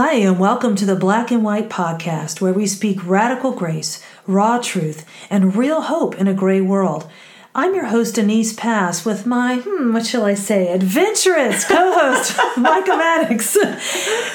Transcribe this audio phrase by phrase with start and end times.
[0.00, 4.58] Hi, and welcome to the Black and White Podcast, where we speak radical grace, raw
[4.58, 7.10] truth, and real hope in a gray world.
[7.52, 12.38] I'm your host, Denise Pass, with my, hmm, what shall I say, adventurous co host,
[12.56, 13.56] Micah Maddox.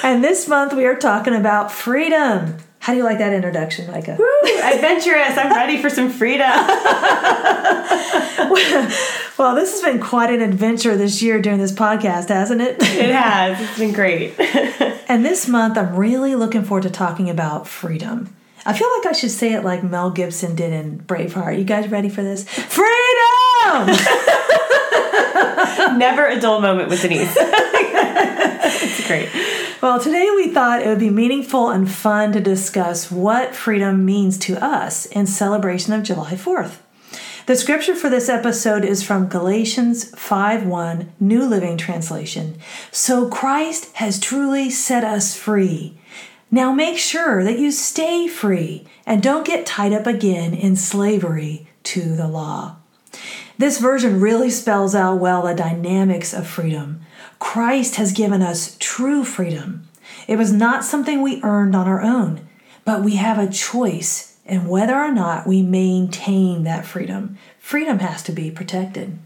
[0.04, 2.58] And this month we are talking about freedom.
[2.80, 4.16] How do you like that introduction, Micah?
[4.18, 5.38] Woo, adventurous.
[5.38, 6.44] I'm ready for some freedom.
[9.38, 12.76] well, this has been quite an adventure this year during this podcast, hasn't it?
[12.80, 13.60] It has.
[13.60, 14.34] It's been great.
[15.08, 18.34] and this month, I'm really looking forward to talking about freedom.
[18.66, 21.58] I feel like I should say it like Mel Gibson did in Braveheart.
[21.58, 22.48] You guys ready for this?
[22.48, 23.86] Freedom!
[25.98, 27.34] Never a dull moment with Denise.
[27.36, 29.28] it's great.
[29.82, 34.38] Well, today we thought it would be meaningful and fun to discuss what freedom means
[34.38, 36.76] to us in celebration of July 4th.
[37.46, 42.56] The scripture for this episode is from Galatians 5:1, New Living Translation.
[42.90, 45.98] So Christ has truly set us free.
[46.50, 51.68] Now make sure that you stay free and don't get tied up again in slavery
[51.82, 52.76] to the law.
[53.58, 57.02] This version really spells out well the dynamics of freedom.
[57.40, 59.86] Christ has given us true freedom.
[60.26, 62.40] It was not something we earned on our own,
[62.86, 67.38] but we have a choice in whether or not we maintain that freedom.
[67.58, 69.18] Freedom has to be protected.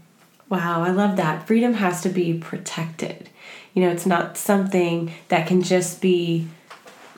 [0.47, 1.45] Wow, I love that.
[1.45, 3.29] Freedom has to be protected.
[3.73, 6.47] You know, it's not something that can just be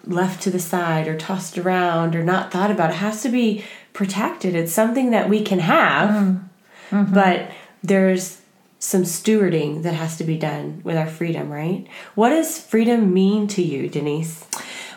[0.06, 2.90] left to the side or tossed around or not thought about.
[2.90, 4.56] It has to be protected.
[4.56, 7.14] It's something that we can have, mm-hmm.
[7.14, 7.52] but
[7.84, 8.42] there's
[8.80, 11.86] some stewarding that has to be done with our freedom, right?
[12.16, 14.46] What does freedom mean to you, Denise?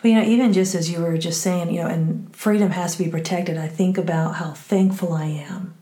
[0.05, 2.95] Well, you know, even just as you were just saying, you know, and freedom has
[2.95, 5.75] to be protected, I think about how thankful I am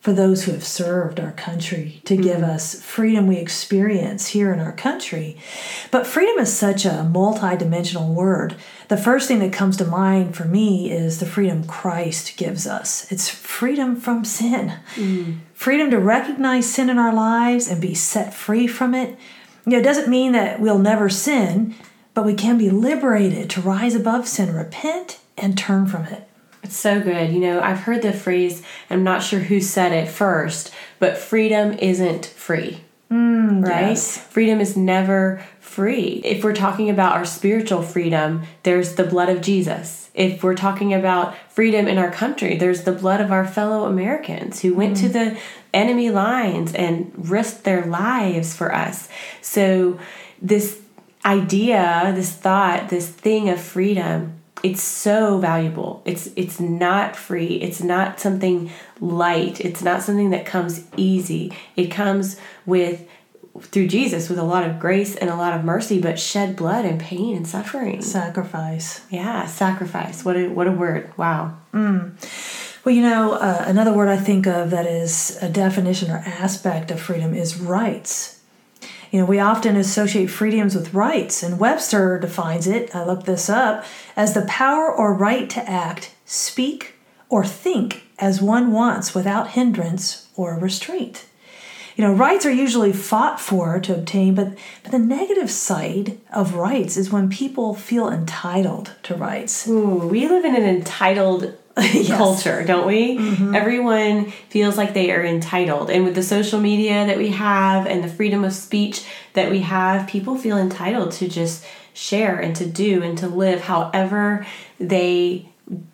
[0.00, 2.22] for those who have served our country to mm-hmm.
[2.22, 5.36] give us freedom we experience here in our country.
[5.90, 8.56] But freedom is such a multi-dimensional word.
[8.88, 13.12] The first thing that comes to mind for me is the freedom Christ gives us.
[13.12, 14.72] It's freedom from sin.
[14.94, 15.40] Mm.
[15.52, 19.18] Freedom to recognize sin in our lives and be set free from it.
[19.66, 21.74] You know, it doesn't mean that we'll never sin,
[22.16, 26.26] but we can be liberated to rise above sin, repent, and turn from it.
[26.62, 27.30] It's so good.
[27.30, 31.74] You know, I've heard the phrase, I'm not sure who said it first, but freedom
[31.74, 32.80] isn't free.
[33.10, 33.90] Mm, right?
[33.90, 34.16] Yes.
[34.16, 36.22] Freedom is never free.
[36.24, 40.10] If we're talking about our spiritual freedom, there's the blood of Jesus.
[40.14, 44.62] If we're talking about freedom in our country, there's the blood of our fellow Americans
[44.62, 45.00] who went mm.
[45.02, 45.38] to the
[45.74, 49.10] enemy lines and risked their lives for us.
[49.42, 50.00] So,
[50.40, 50.80] this
[51.26, 54.32] idea, this thought, this thing of freedom
[54.62, 58.70] it's so valuable it's it's not free it's not something
[59.00, 63.06] light it's not something that comes easy it comes with
[63.60, 66.84] through Jesus with a lot of grace and a lot of mercy, but shed blood
[66.84, 68.02] and pain and suffering.
[68.02, 69.04] Sacrifice.
[69.10, 70.24] Yeah, sacrifice.
[70.24, 71.12] What a what a word.
[71.16, 71.56] Wow.
[71.72, 72.12] Mm.
[72.84, 76.90] Well, you know, uh, another word I think of that is a definition or aspect
[76.90, 78.35] of freedom is rights.
[79.10, 83.48] You know, we often associate freedoms with rights, and Webster defines it, I looked this
[83.48, 83.84] up,
[84.16, 86.94] as the power or right to act, speak,
[87.28, 91.26] or think as one wants without hindrance or restraint.
[91.96, 96.54] You know, rights are usually fought for to obtain, but, but the negative side of
[96.54, 99.66] rights is when people feel entitled to rights.
[99.66, 101.56] Ooh, we live in an entitled
[101.92, 102.08] yes.
[102.08, 103.18] culture, don't we?
[103.18, 103.54] Mm-hmm.
[103.54, 105.90] Everyone feels like they are entitled.
[105.90, 109.04] And with the social media that we have and the freedom of speech
[109.34, 113.60] that we have, people feel entitled to just share and to do and to live
[113.60, 114.46] however
[114.78, 115.48] they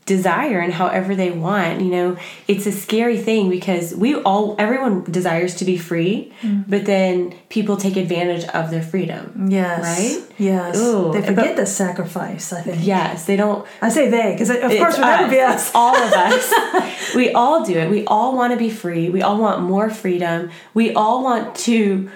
[0.04, 5.02] desire and however they want you know it's a scary thing because we all everyone
[5.04, 6.62] desires to be free mm.
[6.68, 9.80] but then people take advantage of their freedom yes.
[9.82, 10.38] right?
[10.38, 10.76] Yes.
[10.76, 12.84] Ooh, they forget but, the sacrifice i think.
[12.84, 15.70] Yes they don't i say they because of course that would be us.
[15.74, 16.52] all of us.
[17.14, 17.90] We all do it.
[17.90, 19.10] We all want to be free.
[19.10, 20.50] We all want more freedom.
[20.74, 22.10] We all want to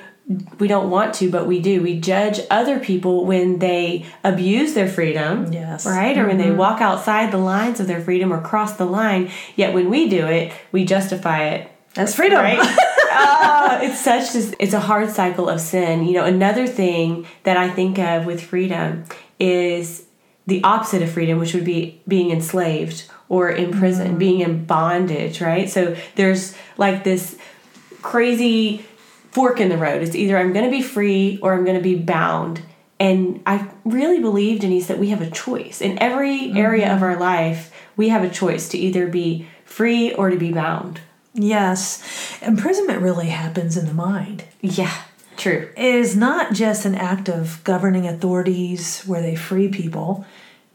[0.59, 1.83] we don't want to, but we do.
[1.83, 6.29] We judge other people when they abuse their freedom, yes, right, or mm-hmm.
[6.29, 6.59] when they mm-hmm.
[6.59, 9.31] walk outside the lines of their freedom or cross the line.
[9.55, 12.39] Yet when we do it, we justify it as freedom.
[12.39, 12.59] Right?
[12.59, 16.05] uh, it's such a, it's a hard cycle of sin.
[16.05, 19.05] You know, another thing that I think of with freedom
[19.39, 20.07] is
[20.49, 24.19] the opposite of freedom, which would be being enslaved or in prison, mm-hmm.
[24.19, 25.71] being in bondage, right?
[25.71, 27.39] So there's like this
[28.03, 28.85] crazy
[29.37, 30.01] fork in the road.
[30.01, 32.63] It's either I'm going to be free or I'm going to be bound.
[32.99, 35.83] And I really believe, Denise, that we have a choice.
[35.83, 36.57] In every mm-hmm.
[36.57, 40.53] area of our life, we have a choice to either be free or to be
[40.53, 41.03] bound.
[41.35, 42.03] Yes.
[42.41, 44.45] Imprisonment really happens in the mind.
[44.63, 45.03] Yeah.
[45.37, 45.69] True.
[45.77, 50.25] It is not just an act of governing authorities where they free people.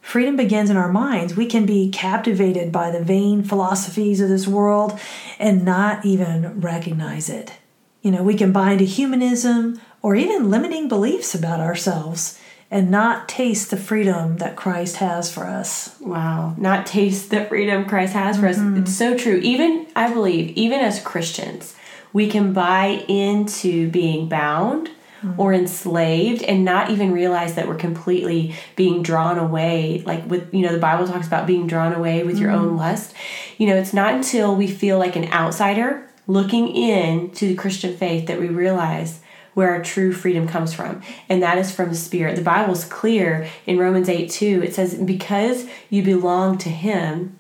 [0.01, 1.35] Freedom begins in our minds.
[1.35, 4.99] We can be captivated by the vain philosophies of this world
[5.39, 7.53] and not even recognize it.
[8.01, 12.39] You know, we can buy into humanism or even limiting beliefs about ourselves
[12.71, 15.95] and not taste the freedom that Christ has for us.
[15.99, 16.55] Wow.
[16.57, 18.75] Not taste the freedom Christ has for mm-hmm.
[18.75, 18.81] us.
[18.81, 19.37] It's so true.
[19.37, 21.75] Even, I believe, even as Christians,
[22.13, 24.89] we can buy into being bound
[25.23, 25.39] mm-hmm.
[25.39, 30.61] or enslaved and not even realize that we're completely being drawn away like with you
[30.61, 32.43] know the bible talks about being drawn away with mm-hmm.
[32.43, 32.77] your own mm-hmm.
[32.77, 33.13] lust
[33.57, 37.95] you know it's not until we feel like an outsider looking in to the christian
[37.95, 39.19] faith that we realize
[39.53, 43.47] where our true freedom comes from and that is from the spirit the bible's clear
[43.65, 47.37] in romans 8 2 it says because you belong to him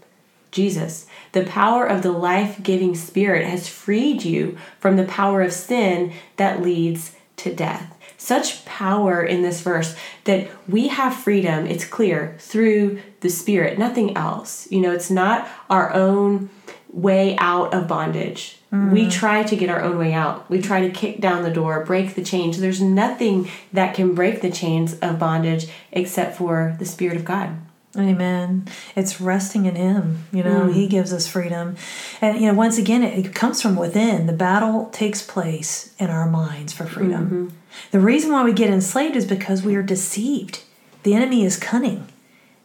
[0.51, 5.53] jesus the power of the life giving Spirit has freed you from the power of
[5.53, 7.97] sin that leads to death.
[8.17, 9.95] Such power in this verse
[10.25, 14.69] that we have freedom, it's clear, through the Spirit, nothing else.
[14.71, 16.49] You know, it's not our own
[16.91, 18.60] way out of bondage.
[18.71, 18.91] Mm.
[18.91, 20.49] We try to get our own way out.
[20.49, 22.59] We try to kick down the door, break the chains.
[22.59, 27.57] There's nothing that can break the chains of bondage except for the Spirit of God.
[27.97, 28.67] Amen.
[28.95, 30.25] It's resting in Him.
[30.31, 30.73] You know, mm.
[30.73, 31.75] He gives us freedom.
[32.21, 34.27] And, you know, once again, it, it, comes from within.
[34.27, 37.25] The battle takes place in our minds for freedom.
[37.25, 37.47] Mm-hmm.
[37.91, 40.63] The reason why we get enslaved is because we are deceived.
[41.03, 42.07] The enemy is cunning,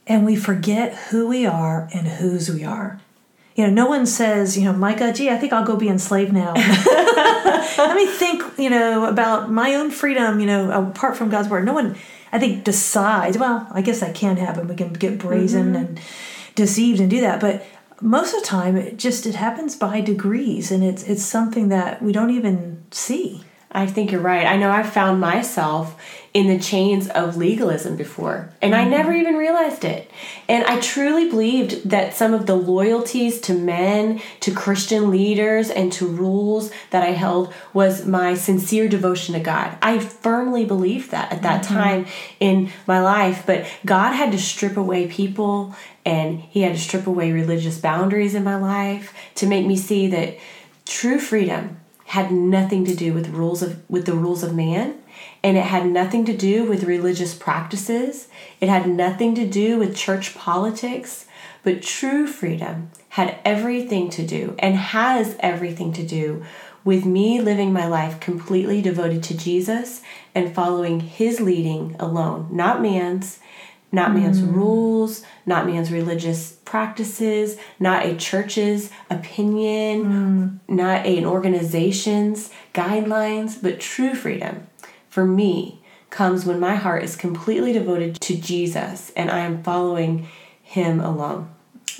[0.06, 3.00] and we forget who we are and whose we are.
[3.56, 6.32] You know, no one says, you know, Micah, gee, I think I'll go be enslaved
[6.32, 6.52] now.
[7.78, 11.64] Let me think, you know, about my own freedom, you know, apart from God's word.
[11.64, 11.96] No one
[12.32, 14.68] I think decides, well, I guess that can happen.
[14.68, 15.76] We can get brazen mm-hmm.
[15.76, 16.00] and
[16.54, 17.40] deceived and do that.
[17.40, 17.64] But
[18.02, 22.02] most of the time it just it happens by degrees and it's it's something that
[22.02, 23.42] we don't even see.
[23.76, 24.46] I think you're right.
[24.46, 26.00] I know I've found myself
[26.32, 28.86] in the chains of legalism before, and mm-hmm.
[28.86, 30.10] I never even realized it.
[30.48, 35.92] And I truly believed that some of the loyalties to men, to Christian leaders, and
[35.92, 39.76] to rules that I held was my sincere devotion to God.
[39.82, 41.74] I firmly believed that at that mm-hmm.
[41.74, 42.06] time
[42.40, 45.76] in my life, but God had to strip away people
[46.06, 50.06] and He had to strip away religious boundaries in my life to make me see
[50.08, 50.38] that
[50.86, 51.76] true freedom
[52.06, 54.98] had nothing to do with rules of with the rules of man
[55.42, 58.28] and it had nothing to do with religious practices.
[58.60, 61.26] It had nothing to do with church politics.
[61.62, 66.44] But true freedom had everything to do and has everything to do
[66.84, 70.02] with me living my life completely devoted to Jesus
[70.34, 73.40] and following his leading alone not man's
[73.92, 74.52] not man's mm.
[74.52, 80.58] rules, not man's religious practices, not a church's opinion, mm.
[80.68, 84.66] not an organization's guidelines, but true freedom
[85.08, 85.80] for me
[86.10, 90.28] comes when my heart is completely devoted to Jesus and I am following
[90.62, 91.48] him alone.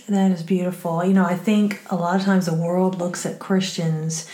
[0.09, 1.05] That is beautiful.
[1.05, 4.29] You know, I think a lot of times the world looks at Christians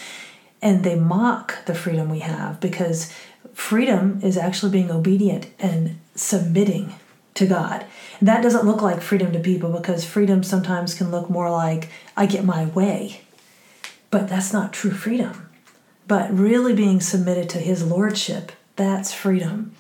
[0.61, 3.13] and they mock the freedom we have because
[3.55, 6.95] freedom is actually being obedient and submitting
[7.43, 7.85] to God.
[8.21, 12.27] That doesn't look like freedom to people because freedom sometimes can look more like I
[12.27, 13.21] get my way.
[14.11, 15.49] But that's not true freedom.
[16.07, 19.75] But really being submitted to His Lordship, that's freedom.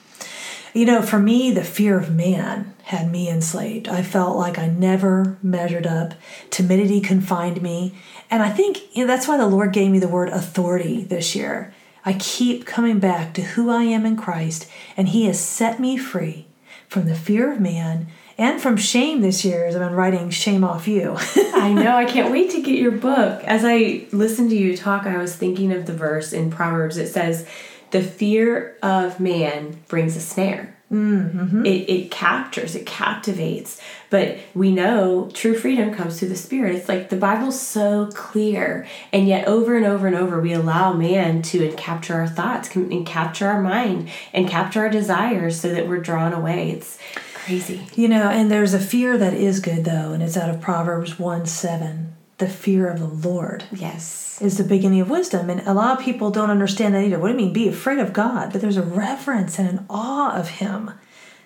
[0.75, 3.89] You know, for me, the fear of man had me enslaved.
[3.89, 6.15] I felt like I never measured up.
[6.51, 7.95] Timidity confined me.
[8.31, 11.37] And I think you know, that's why the Lord gave me the word authority this
[11.37, 11.75] year.
[12.05, 15.97] I keep coming back to who I am in Christ, and He has set me
[15.97, 16.47] free
[16.93, 18.07] from the fear of man
[18.37, 21.17] and from shame this year as I've been writing Shame Off You.
[21.55, 21.97] I know.
[21.97, 23.43] I can't wait to get your book.
[23.45, 26.99] As I listened to you talk, I was thinking of the verse in Proverbs.
[26.99, 27.49] It says,
[27.93, 30.77] The fear of man brings a snare.
[30.93, 31.65] Mm-hmm.
[31.65, 33.81] It, it captures, it captivates.
[34.11, 36.77] But we know true freedom comes through the Spirit.
[36.77, 40.93] It's like the Bible's so clear, and yet over and over and over we allow
[40.93, 45.89] man to capture our thoughts, and capture our mind, and capture our desires so that
[45.89, 46.73] we're drawn away.
[46.73, 46.99] It's
[47.33, 47.87] crazy.
[47.95, 51.19] You know, and there's a fear that is good though, and it's out of Proverbs
[51.19, 52.15] 1 7.
[52.43, 53.63] The fear of the Lord.
[53.71, 54.43] Yes.
[54.43, 55.49] Is the beginning of wisdom.
[55.49, 57.17] And a lot of people don't understand that either.
[57.17, 58.51] What do you mean, be afraid of God?
[58.51, 60.91] But there's a reverence and an awe of Him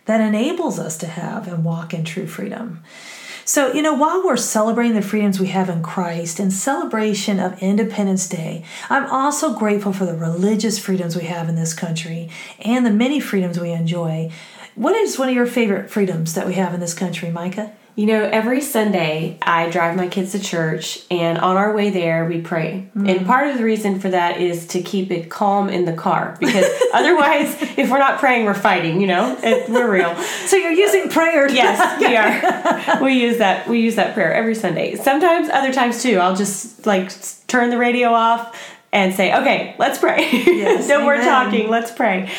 [0.07, 2.83] that enables us to have and walk in true freedom.
[3.45, 7.63] So, you know, while we're celebrating the freedoms we have in Christ in celebration of
[7.63, 12.87] Independence Day, I'm also grateful for the religious freedoms we have in this country and
[12.87, 14.33] the many freedoms we enjoy.
[14.77, 17.77] What is one of your favorite freedoms that we have in this country, Micah?
[17.97, 22.27] You know, every Sunday I drive my kids to church, and on our way there,
[22.27, 22.91] we pray.
[22.91, 23.09] Mm-hmm.
[23.09, 26.37] And part of the reason for that is to keep it calm in the car
[26.39, 30.15] because otherwise, if we're not praying, we're fighting, you know, and we're real.
[30.45, 31.51] So you're using prayer.
[31.51, 31.99] Yes,
[32.91, 33.03] we are.
[33.03, 33.67] we use that.
[33.67, 34.97] We use that prayer every Sunday.
[34.97, 36.19] Sometimes, other times too.
[36.19, 37.11] I'll just like
[37.47, 38.55] turn the radio off
[38.93, 40.29] and say, "Okay, let's pray.
[40.33, 41.71] Yes, no more talking.
[41.71, 42.31] Let's pray."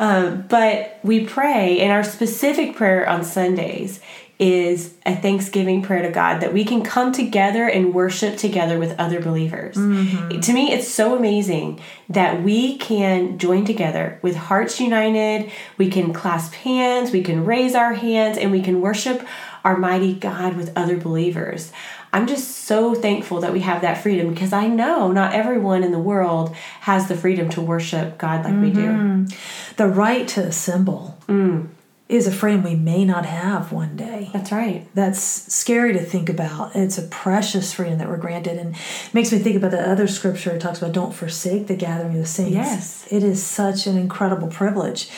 [0.00, 4.00] Um, but we pray, and our specific prayer on Sundays
[4.38, 8.98] is a thanksgiving prayer to God that we can come together and worship together with
[8.98, 9.76] other believers.
[9.76, 10.40] Mm-hmm.
[10.40, 16.12] To me, it's so amazing that we can join together with hearts united, we can
[16.12, 19.24] clasp hands, we can raise our hands, and we can worship
[19.62, 21.72] our mighty God with other believers.
[22.12, 25.90] I'm just so thankful that we have that freedom because I know not everyone in
[25.90, 28.86] the world has the freedom to worship God like we do.
[28.86, 29.74] Mm-hmm.
[29.76, 31.68] The right to assemble mm.
[32.06, 34.28] Is a freedom we may not have one day.
[34.32, 34.86] That's right.
[34.94, 36.76] That's scary to think about.
[36.76, 38.76] It's a precious freedom that we're granted, and
[39.14, 40.50] makes me think about the other scripture.
[40.50, 42.52] It talks about don't forsake the gathering of the saints.
[42.52, 43.08] Yes.
[43.10, 45.08] it is such an incredible privilege.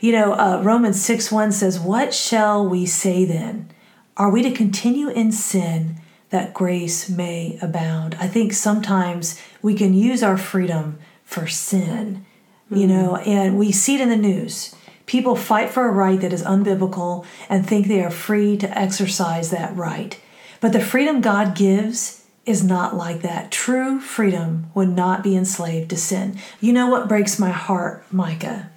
[0.00, 3.68] You know, uh, Romans six one says, "What shall we say then?
[4.16, 5.96] Are we to continue in sin
[6.30, 12.24] that grace may abound?" I think sometimes we can use our freedom for sin.
[12.70, 14.74] You know, and we see it in the news.
[15.08, 19.50] People fight for a right that is unbiblical and think they are free to exercise
[19.50, 20.20] that right.
[20.60, 23.50] But the freedom God gives is not like that.
[23.50, 26.38] True freedom would not be enslaved to sin.
[26.60, 28.70] You know what breaks my heart, Micah,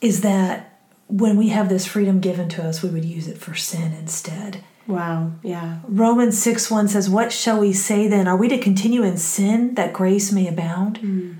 [0.00, 3.54] is that when we have this freedom given to us, we would use it for
[3.54, 4.62] sin instead.
[4.86, 5.32] Wow.
[5.42, 5.78] Yeah.
[5.88, 8.28] Romans 6 1 says, What shall we say then?
[8.28, 11.00] Are we to continue in sin that grace may abound?
[11.00, 11.36] Mm.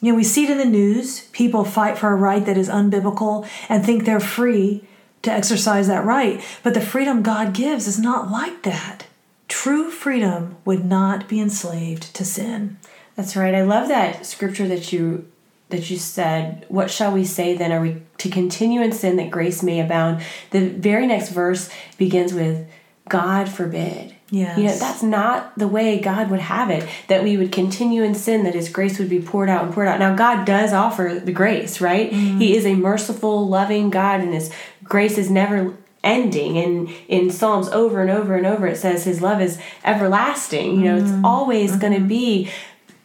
[0.00, 1.22] You know, we see it in the news.
[1.32, 4.84] People fight for a right that is unbiblical and think they're free
[5.22, 6.40] to exercise that right.
[6.62, 9.06] But the freedom God gives is not like that.
[9.48, 12.78] True freedom would not be enslaved to sin.
[13.16, 13.54] That's right.
[13.54, 15.26] I love that scripture that you
[15.70, 17.72] that you said, "What shall we say then?
[17.72, 22.32] Are we to continue in sin that grace may abound?" The very next verse begins
[22.32, 22.66] with,
[23.08, 24.58] "God forbid." Yes.
[24.58, 28.14] You know, that's not the way God would have it, that we would continue in
[28.14, 29.98] sin, that His grace would be poured out and poured out.
[29.98, 32.10] Now, God does offer the grace, right?
[32.10, 32.38] Mm-hmm.
[32.38, 34.52] He is a merciful, loving God, and His
[34.84, 36.58] grace is never ending.
[36.58, 40.76] And in Psalms over and over and over, it says His love is everlasting.
[40.76, 41.24] You know, it's mm-hmm.
[41.24, 42.08] always going to mm-hmm.
[42.08, 42.50] be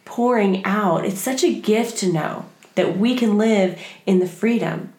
[0.04, 1.06] pouring out.
[1.06, 4.92] It's such a gift to know that we can live in the freedom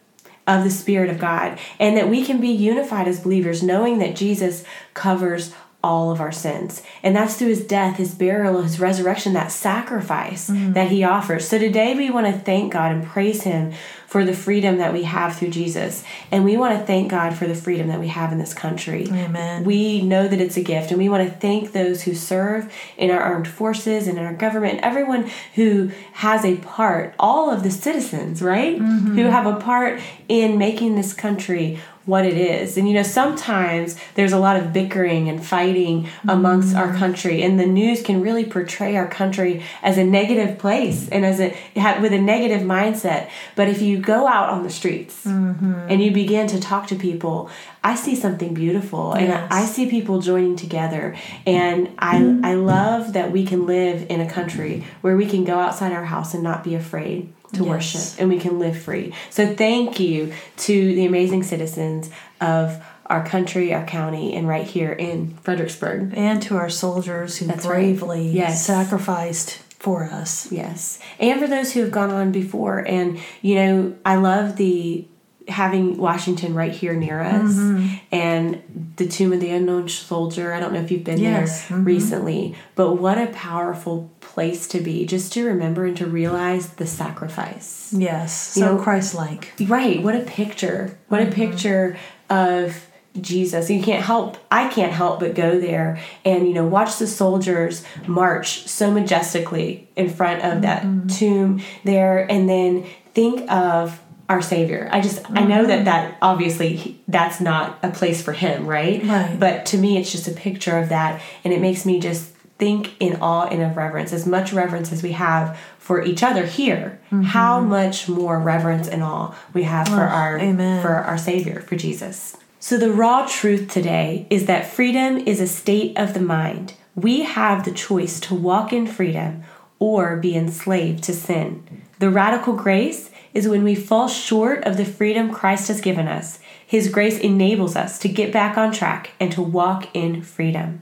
[0.48, 4.16] of the Spirit of God and that we can be unified as believers, knowing that
[4.16, 4.64] Jesus
[4.94, 5.54] covers
[5.86, 6.82] all of our sins.
[7.04, 10.74] And that's through his death, his burial, his resurrection, that sacrifice mm-hmm.
[10.74, 11.48] that he offers.
[11.48, 13.72] So today we want to thank God and praise him
[14.08, 16.04] for the freedom that we have through Jesus.
[16.32, 19.08] And we want to thank God for the freedom that we have in this country.
[19.08, 19.64] Amen.
[19.64, 23.12] We know that it's a gift, and we want to thank those who serve in
[23.12, 27.72] our armed forces and in our government, everyone who has a part, all of the
[27.72, 28.80] citizens, right?
[28.80, 29.16] Mm-hmm.
[29.16, 32.78] Who have a part in making this country what it is.
[32.78, 36.30] And you know, sometimes there's a lot of bickering and fighting mm-hmm.
[36.30, 41.10] amongst our country, and the news can really portray our country as a negative place
[41.10, 41.56] and as a
[42.02, 43.30] with a negative mindset.
[43.56, 45.74] But if you go out on the streets mm-hmm.
[45.90, 47.50] and you begin to talk to people,
[47.84, 51.16] I see something beautiful, and I see people joining together.
[51.46, 55.60] And I I love that we can live in a country where we can go
[55.60, 57.70] outside our house and not be afraid to Yes.
[57.70, 59.14] worship and we can live free.
[59.30, 62.10] So thank you to the amazing citizens
[62.42, 66.14] of our country, our county, and right here in Fredericksburg.
[66.16, 67.76] And to our soldiers who That's right.
[67.76, 68.66] bravely Yes.
[68.66, 70.52] sacrificed for us.
[70.52, 70.98] Yes.
[71.20, 72.80] And for those who have gone on before.
[72.80, 75.06] And, you know, I love the
[75.48, 77.96] having Washington right here near us Mm-hmm.
[78.12, 80.54] and the Tomb of the Unknown Soldier.
[80.56, 81.68] I don't know if you've been Yes.
[81.68, 81.86] there Mhm.
[81.86, 86.88] recently, but what a powerful place to be just to remember and to realize the
[86.88, 87.94] sacrifice.
[87.96, 89.54] Yes, You so know- Christ-like.
[89.68, 90.02] Right.
[90.02, 90.98] What a picture.
[91.10, 91.96] What a picture
[92.28, 92.76] of
[93.22, 93.70] Jesus.
[93.70, 97.86] You can't help I can't help but go there and you know watch the soldiers
[98.08, 101.08] march so majestically in front of that mm-hmm.
[101.08, 104.90] tomb there and then think of our savior.
[104.92, 105.86] I just I know that mm-hmm.
[105.86, 109.04] that obviously that's not a place for him, right?
[109.04, 109.38] Right.
[109.40, 112.96] But to me it's just a picture of that and it makes me just think
[113.00, 117.00] in awe and of reverence as much reverence as we have for each other here
[117.08, 117.22] mm-hmm.
[117.22, 120.82] how much more reverence and awe we have for Oh, our amen.
[120.82, 125.46] for our savior for jesus so the raw truth today is that freedom is a
[125.46, 126.74] state of the mind.
[126.96, 129.44] We have the choice to walk in freedom
[129.78, 131.84] or be enslaved to sin.
[132.00, 136.40] The radical grace is when we fall short of the freedom christ has given us.
[136.66, 140.82] His grace enables us to get back on track and to walk in freedom.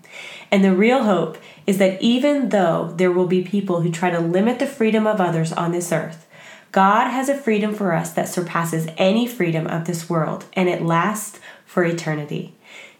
[0.51, 1.37] And the real hope
[1.67, 5.19] is that even though there will be people who try to limit the freedom of
[5.19, 6.25] others on this earth,
[6.73, 10.81] God has a freedom for us that surpasses any freedom of this world, and it
[10.81, 11.39] lasts
[11.73, 12.53] for eternity.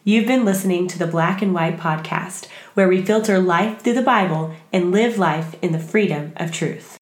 [0.03, 4.01] You've been listening to the Black and White Podcast, where we filter life through the
[4.01, 6.98] Bible and live life in the freedom of truth.